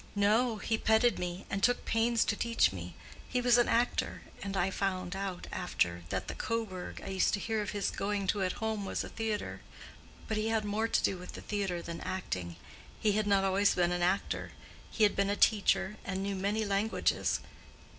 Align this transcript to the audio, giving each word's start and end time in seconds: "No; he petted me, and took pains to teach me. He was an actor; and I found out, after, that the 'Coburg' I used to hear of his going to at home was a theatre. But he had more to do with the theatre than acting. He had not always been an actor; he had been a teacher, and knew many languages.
"No; 0.15 0.57
he 0.57 0.79
petted 0.79 1.19
me, 1.19 1.45
and 1.47 1.61
took 1.61 1.85
pains 1.85 2.25
to 2.25 2.35
teach 2.35 2.73
me. 2.73 2.95
He 3.29 3.39
was 3.39 3.59
an 3.59 3.69
actor; 3.69 4.23
and 4.41 4.57
I 4.57 4.71
found 4.71 5.15
out, 5.15 5.45
after, 5.51 6.01
that 6.09 6.27
the 6.27 6.33
'Coburg' 6.33 6.99
I 7.05 7.09
used 7.09 7.35
to 7.35 7.39
hear 7.39 7.61
of 7.61 7.69
his 7.69 7.91
going 7.91 8.25
to 8.33 8.41
at 8.41 8.53
home 8.53 8.83
was 8.83 9.03
a 9.03 9.09
theatre. 9.09 9.61
But 10.27 10.37
he 10.37 10.47
had 10.47 10.65
more 10.65 10.87
to 10.87 11.03
do 11.03 11.19
with 11.19 11.33
the 11.33 11.41
theatre 11.41 11.83
than 11.83 12.01
acting. 12.01 12.55
He 12.99 13.11
had 13.11 13.27
not 13.27 13.43
always 13.43 13.75
been 13.75 13.91
an 13.91 14.01
actor; 14.01 14.53
he 14.89 15.03
had 15.03 15.15
been 15.15 15.29
a 15.29 15.35
teacher, 15.35 15.97
and 16.03 16.23
knew 16.23 16.33
many 16.33 16.65
languages. 16.65 17.39